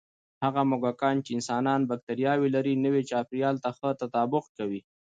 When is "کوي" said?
4.57-4.81